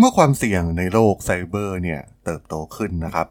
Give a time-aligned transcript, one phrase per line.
[0.00, 3.26] เมื่อความเสี่ยงในโลกไซเบอร์เนี่ยเติบโตขึ้นนะครับ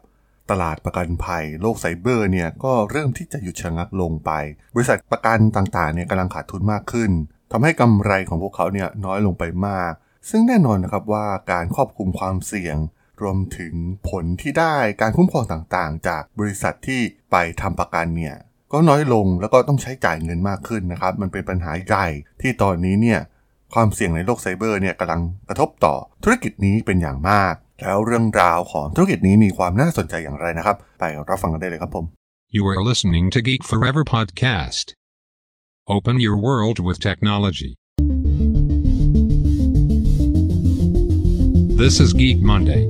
[0.50, 4.30] ตลาดประกันภัยโลกไซเบอร์เนี่ยก็เริ่มที่จะหยุดชะงักลงไป
[4.74, 7.10] บริษัทประกันต่างๆเนี่ยกำลังขาดทุนมากขึ้น
[7.52, 9.92] ทำให้กำไรของพวกเขาเนี่ยน้อยลงไปมาก
[10.30, 12.76] ซึ่งแน่นอนนะครับว่าการครอบคุมความเสี่ยง
[13.22, 13.74] รวมถึง
[14.08, 17.00] ผลที่ได้การคุ้มครองต่างๆ จากบริษัทที่
[17.30, 18.36] ไปทำประกันเนี่ย
[18.72, 22.06] ก็น้อยลงแล้วก็ต้องใช้จ่ายเงินมากขึ้นนะครับ มันเป็นปัญหาใหญ่
[22.40, 23.20] ที่ตอนนี้เนี่ย
[23.74, 32.04] ความเสี่ยงในโลกไซเบอร์เนี่ยกำลังกระทบต่อธุรกิจนี้เป็นอย่างมาก แล้วเรื่องราวของธุรกิจนี้มีความน่าสนใจอย่างไรนะครับ ไปรับฟังกันได้เลยครับผม
[32.56, 34.86] You are listening to Geek Forever podcast.
[35.86, 37.72] Open your world with technology.
[41.82, 42.82] This is Geek Monday.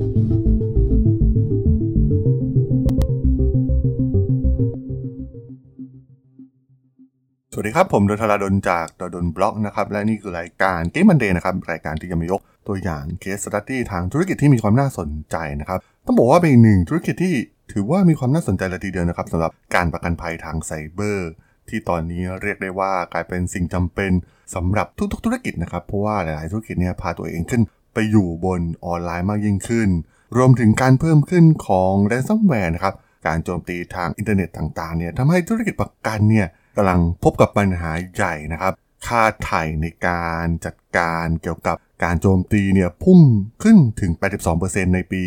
[7.61, 17.33] วัสดีครับ ผมดล ธราดล จาก ด.ดล็อกนะครับ และนี่คือรายการ Geek Monday นะครับ รายการที่จะมายกตัวอย่าง case study ทางธุรกิจที่มีความน่าสนใจนะครับ ต้องบอกว่าเป็นหนึ่งธุรกิจที่
[17.71, 21.29] ถือว่ามีความน่าสนใจเลยทีเดียวนะครับสำหรับการประกันภัยทางไซเบอร์
[21.69, 24.11] ที่ตอนนี้เรียกได้ว่ากลายเป็นสิ่งจำเป็น
[24.55, 27.61] สำหรับทุกๆ ธุรกิจนะครับเพราะว่าหลายๆธุรกิจเนี่ยพาตัวเองขึ้น
[27.93, 29.89] ไปอยู่บนออนไลน์มากยิ่งขึ้น
[30.37, 32.95] รวมถึงการเพิ่มขึ้นของ ransomware นะครับ
[33.27, 36.47] การโจมตีทางอินเทอร์เน็ตต่างๆเนี่ยทำให้ธุรกิจประกันเนี่ย
[36.79, 38.73] กำลังพบกับปัญหาใหญ่นะครับ
[39.07, 43.19] ค่าไถ่ในการจัดการเกี่ยวกับการโจมตีเนี่ยพุ่ง
[43.63, 44.11] ขึ้นถึง
[44.53, 45.21] 82%ในปี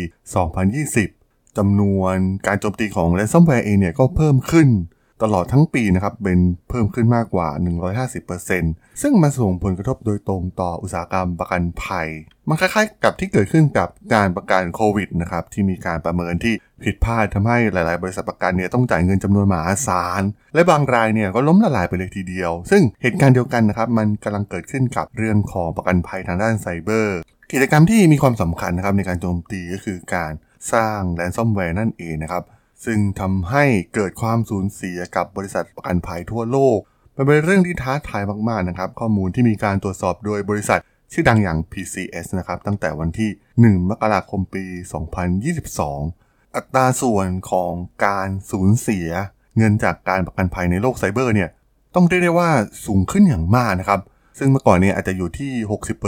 [0.77, 2.15] 2020 จำนวน
[2.47, 4.67] การโจมตีของ ransomware เองเนี่ยก็เพิ่มขึ้น
[5.23, 7.49] ตลอดทั้งปีนะครับเป็นเพิ่มขึ้นมากกว่า
[8.25, 12.07] 150%ซึ่งมันส่งผลกระทบโดยตรงต่ออุตสาหกรรมประกันภัย
[12.49, 20.21] มันคล้ายๆกับที่เกิดขึ้นกับการประกันโควิดนะครับที่มีการประเมินที่ผิดพลาดทำให้หลาย ๆ บริษัทประกันเนี่ยต้องจ่ายเงินจำนวนมหาศาล
[20.53, 27.17] และบางรายเนี่ยก็ล้มละลายไปเลยทีเดียว ซึ่งเหตุการณ์เดียวกันนะครับมันกำลังเกิดขึ้นกับเรื่องของประกันภัยทางด้านไซเบอร์
[27.51, 30.31] กิจกรรมที่มีความสำคัญนะครับในการโจมตีก็คือการ
[30.73, 32.43] สร้างแรนซอมแวร์นั่นเองนะครับ
[32.85, 36.77] ซึ่งทำให้เกิดความสูญเสียกับบริษัทประกันภัยทั่วโลก
[37.15, 40.79] มันเป็นเรื่องที่ท้าทายมากๆนะครับ ข้อมูลที่มีการตรวจสอบโดยบริษัท
[41.11, 43.29] ชื่อดังอย่าง PCS นะครับ ตั้งแต่วันที่
[43.61, 44.65] 1 มกราคมปี
[45.41, 47.73] 2022 อัตราส่วนของ
[48.05, 49.07] การสูญเสีย
[49.57, 51.49] เงินจากการประกันภัยในโลกไซเบอร์เนี่ย
[51.95, 52.49] ต้องเรียกได้ว่า
[52.85, 53.99] สูงขึ้นอย่างมากนะครับ
[54.37, 55.51] ซึ่งเมื่อก่อนเนี่ยอาจจะอยู่ที่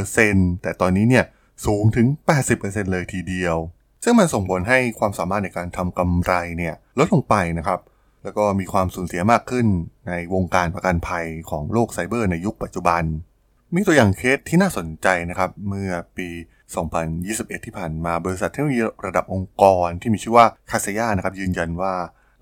[0.03, 1.25] 60%แต่ตอนนี้เนี่ย
[1.65, 2.07] สูงถึง
[2.49, 3.57] 80%เลยทีเดียว
[4.07, 7.79] ซึ่งมันส่งผลให้ความสามารถในการทำกำไรเนี่ยลดลงไปนะครับ
[8.23, 9.67] แล้วก็มีความสูญเสียมากขึ้น
[10.07, 13.03] ในวงการประกันภัยของโลกไซเบอร์ในยุคปัจจุบัน
[13.73, 16.29] มีตัวอย่างเคสที่น่าสนใจนะครับ เมื่อปี
[16.97, 21.93] 2021 ที่ผ่านมาบริษัทเทคโนโลยีระดับองค์กรที่มีชื่อว่า Kaseya นะครับยืนยันว่า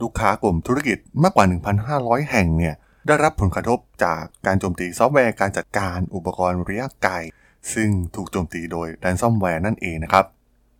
[0.01, 1.45] ลูกค้ากลุ่มธุรกิจมากกว่า
[1.87, 2.75] 1,500 แห่งเนี่ย
[3.07, 7.15] ได้รับผลกระทบจากการโจมตีซอฟต์แวร์การจัดการอุปกรณ์ระยะไกล
[7.73, 10.25] ซึ่งถูกโจมตีโดย ransomware นั่นเองนะครับ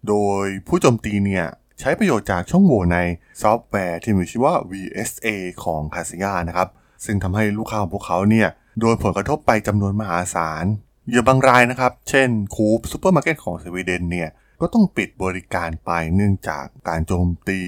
[0.08, 1.46] โดยผู้โจมตีเนี่ย
[1.80, 3.00] ใช้ประโยชน์จากช่องโหว่ใน
[3.42, 5.28] ซอฟต์แวร์ที่มีชื่อว่า VSA
[5.64, 6.68] ของ Kaseya นะครับ
[7.06, 8.48] ซึ่งทำให้ลูกค้าของพวกเขาเนี่ย
[8.80, 10.66] โดนผลกระทบไปจำนวนมหาศาล
[11.08, 14.30] เหยื่อบางรายนะครับ เช่น Coop ซูเปอร์มาร์เก็ตของสวีเดนเนี่ย
[14.62, 17.62] ก็ต้องปิดบริการไปเนื่องจากการโจมตี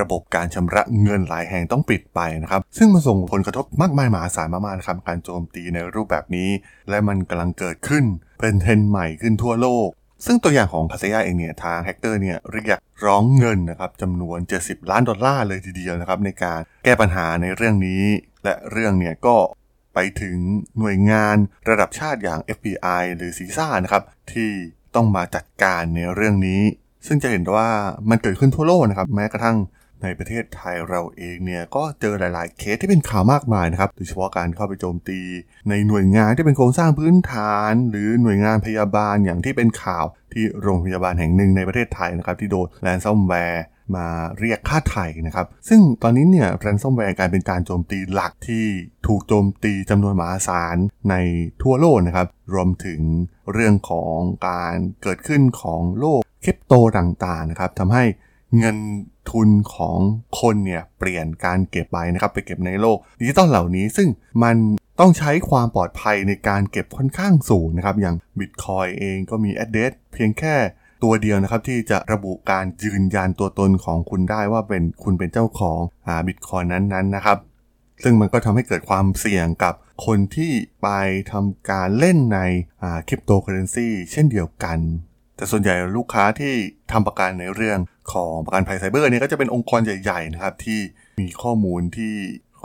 [0.00, 6.50] ระบบการชำระเงินหลายแห่งต้องปิดไปนะครับ ซึ่งมันส่งผลกระทบมากมายมหาศาลมากๆนะครับการโจมตีในรูปแบบนี้
[6.88, 8.04] และมันกำลังเกิดขึ้น
[8.40, 9.88] เป็นเทรนด์ใหม่ขึ้นทั่วโลก
[10.24, 18.02] ซึ่งตัวอย่างของ Kaseya เองเนี่ยทางแฮกเกอร์เนี่ยเรียกร้องเงินนะครับจำนวน 70 ล้านดอลลาร์เลยทีเดียวนะครับในการแก้ปัญหาในเรื่องนี้
[18.44, 19.36] และเรื่องเนี่ยก็
[19.94, 20.36] ไปถึง
[20.78, 21.36] หน่วยงาน
[21.68, 24.02] ระดับชาติอย่าง FBI หรือซีซ่านะครับ
[24.32, 24.50] ที่
[24.94, 26.62] ต้องมาจัดการในเรื่องนี้
[27.06, 27.68] ซึ่งจะเห็นว่า
[28.10, 29.56] มันเกิดขึ้นทั่วโลกนะครับแม้กระทั่ง
[30.02, 35.20] ในประเทศไทยเราเองเนี่ยก็เจอหลาย ๆ เคสที่เป็นข่าวมากมายนะครับโดยเฉพาะการเข้าไปโจมตี
[35.68, 43.64] ในหน่วยงานที่เป็นโครงสร้างพื้นฐาน หรือหน่วยงานพยาบาลอย่างที่เป็นข่าวที่โรงพยาบาลแห่งหนึ่งในประเทศไทยนะครับที่โดน ransomware
[43.96, 44.06] มา
[44.40, 48.64] เรียกค่าไถ่นะครับ ซึ่งตอนนี้เนี่ย ransomware กลายเป็นการโจมตีหลักที่
[49.06, 50.76] ถูกโจมตีจำนวนมหาศาล
[51.10, 51.14] ใน
[51.62, 53.00] ทั่วโลกนะครับ รวมถึง
[53.52, 54.16] เรื่องของ
[54.48, 58.04] การเกิดขึ้นของโลกคริปโตต่างๆนะครับทำให้
[58.58, 58.76] เงิน
[59.32, 59.98] ทุนของ
[60.40, 64.08] คนเนี่ยเปลี่ยนการเก็บไปนะครับไปเก็บในโลกดิจิตอลเหล่านี้ซึ่ง
[64.42, 64.56] มัน
[65.00, 70.56] ต้องใช้ความปลอดภัยในการเก็บค่อนข้างสูงนะครับ อย่าง Bitcoin เองก็มี address เพียงแค่
[71.02, 77.38] ตัวเดียวนะครับที่จะระบุการยืนยันตัวตนของคุณได้ว่าเป็นคุณเป็นเจ้าของอ่าบิตคอยนั้นๆนนนะครับ
[78.02, 79.74] ซึ่งมันก็ทำให้เกิดความเสี่ยงกับ
[80.06, 80.52] คนที่
[80.82, 80.88] ไป
[81.30, 82.38] ทำการเล่นใน
[82.82, 84.78] อ่าคริปโตเคอเรนซีเช่นเดียวกัน
[85.42, 86.54] แต่ส่วนใหญ่ลูกค้าที่
[86.92, 87.78] ทำประกันในเรื่อง
[88.12, 90.80] ของประกันภัยไซเบอร์เนี่ยก็จะเป็นองค์กรใหญ่ ๆ นะครับ ที่
[91.20, 92.14] มีข้อมูลที่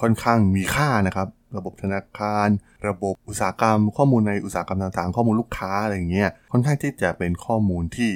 [0.01, 1.27] ค่อนข้างมีค่านะครับ
[1.57, 2.47] ระบบธนาคาร
[2.87, 8.11] ระบบอุตสาหกรรม ข้อมูลในอุตสาหกรรมต่างๆ ข้อมูลลูกค้าอะไรอย่างเงี้ยค่อนข้างที่จะเป็นข้อมูลที่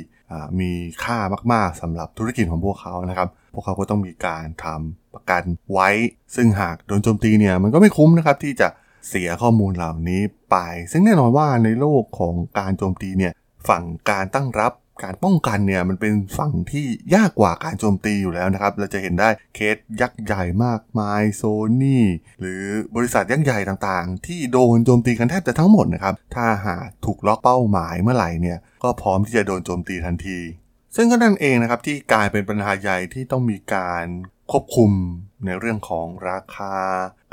[0.59, 0.71] มี
[1.03, 1.17] ค่า
[1.53, 5.89] มากๆสำหรับธุรกิจของพวกเขานะครับ พวกเขาก็ต้องมีการทำประกันไว้
[6.35, 8.67] ซึ่งหากโดนโจมตีเนี่ยมันก็ไม่คุ้มนะครับที่จะ
[9.09, 10.21] เสียข้อมูลเหล่านี้
[10.51, 10.57] ไป
[10.91, 13.33] ซึ่งแน่นอนว่าในโลกของการโจมตีเนี่ย
[13.69, 14.73] ฝั่งการตั้งรับ
[15.03, 16.85] การป้องกันเนี่ยมันเป็นฝั่งที่
[17.15, 21.43] ยากกว่าการโจมตีอยู่แล้วนะครับ เราจะเห็นได้เคสยักษ์ใหญ่มากมายโซ
[21.81, 22.05] นี่
[22.39, 22.63] หรือ
[22.95, 30.39] บริษัทยักษ์ใหญ่ต่างๆ ที่โดนโจมตีกันแทบจะทั้งหมดนะครับ ถ้าหากถูกล็อกเป้าหมายเมื่อไหร่เนี่ยก็พร้อมที่จะโดนโจมตีทันที
[30.95, 34.05] ซึ่งก็นั่นเองนะครับที่กลายเป็นปัญหาใหญ่ที่ต้องมีการ
[34.51, 34.91] ควบคุม
[35.45, 36.75] ในเรื่องของราคา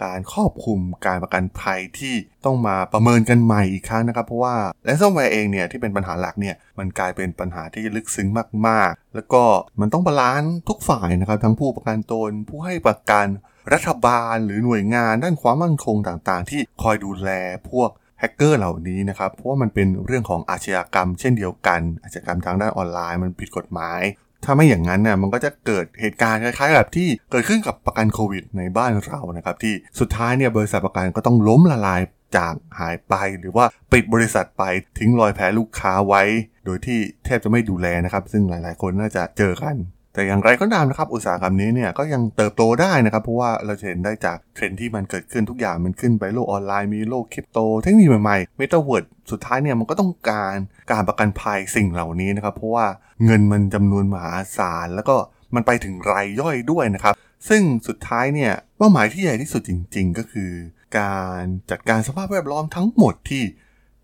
[0.03, 2.15] การครอบคุมการประกันภัยที่
[2.45, 8.29] ต้องมาประเมินกันใหม่อีกครั้งนะครับ เพราะว่า ransomware เองเนี่ยที่เป็นปัญหาหลักเนี่ยมันกลายเป็นปัญหาที่ลึกซึ้ง
[8.67, 9.43] มากๆ แล้วก็
[9.81, 13.27] มันต้อง balance ทุกฝ่ายนะครับทั้งผู้ประกันตนผู้ให้ประกัน
[13.73, 17.31] รัฐบาลหรือหน่วยงานด้านความมั่นคงต่างๆ ที่คอยดูแล
[17.71, 17.91] พวก
[18.21, 24.01] แฮกเกอร์เหล่านี้นะครับ เพราะว่ามันเป็นเรื่องของอาชญากรรมเช่นเดียวกัน อาชญากรรมทางด้านออนไลน์มันผิดกฎหมาย
[24.51, 32.01] ถ้าไม่อย่างนั้นเนี่ยมันก็จะเกิดเหตุการณ์คล้ายๆแบบที่เกิดขึ้นกับประกันโควิดในบ้านเรานะครับที่สุดท้ายเนี่ยบริษัทประกันก็ต้องล้มละลาย
[32.37, 34.63] จากหายไปหรือว่าปิดบริษัทไป
[34.99, 36.23] ทิ้งรอยแผลลูกค้าไว้
[36.65, 39.77] โดยที่แทบจะไม่ดูแลนะครับ ซึ่งหลายๆ คนน่าจะเจอกัน
[40.19, 50.57] แต่อย่างไรก็ตามนะครับอุตสาหกรรมนี้เนี่ยก็ยังเติบโตได้นะครับ เพราะว่าเราจะเห็นได้จากเทรนที่มันเกิดขึ้นทุกอย่างมันขึ้นไปโลกออนไลน์มีโลกคริปโตเทคโนโลยีใหม่ๆเมตาเวิร์ดสุดท้ายเนี่ยมันก็ต้องการ
[50.93, 52.87] การประกันภัยสิ่งเหล่านี้นะครับ เพราะว่า
[53.25, 55.17] เงินมันจำนวนมหาศาลแล้วก็
[55.55, 57.15] มันไปถึงรายย่อยด้วยนะครับ
[57.49, 60.51] ซึ่งสุดท้ายเนี่ยเป้าหมายที่ใหญ่ที่สุดจริง ๆ ก็คือ
[60.99, 63.43] การจัดการสภาพแวดล้อมทั้งหมดที่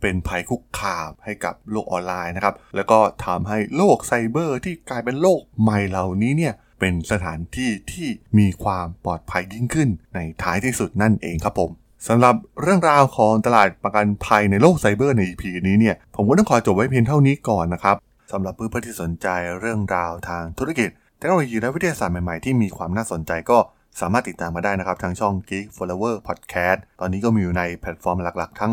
[0.05, 8.09] เป็นภัยคุกคามให้กับโลกออนไลน์นะครับ แล้วก็ทำให้โลกไซเบอร์ที่กลายเป็นโลกใหม่เหล่านี้เนี่ยเป็นสถานที่ที่
[8.39, 11.71] มีความปลอดภัยยิ่งขึ้นในท้ายที่สุดนั่นเองครับผม
[12.09, 17.97] สำหรับเรื่องราวของตลาดประกันภัยในโลกไซเบอร์ใน EP นี้เนี่ยผมก็ต้องขอจบไว้เพียงเท่านี้ก่อนนะครับ
[18.33, 19.29] สำหรับเพื่อนๆที่สนใจ
[19.61, 23.59] เรื่องราวทางธุรกิจเทคโนโลยีและวิทยาศาสตร์ใหม่ๆที่มีความน่าสนใจก็
[24.01, 28.73] สามารถติดตามมาได้นะครับ ทางช่อง Geek Forever Podcast ตอนนี้ก็มีอยู่ในแพลตฟอร์มหลักๆ ทั้ง